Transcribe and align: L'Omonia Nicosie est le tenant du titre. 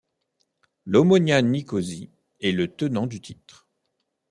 L'Omonia 0.87 1.43
Nicosie 1.43 2.09
est 2.41 2.53
le 2.53 2.75
tenant 2.75 3.05
du 3.05 3.21
titre. 3.21 3.67